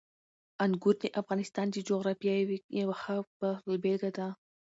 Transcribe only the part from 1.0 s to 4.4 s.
د افغانستان د جغرافیې یوه ښه بېلګه ده.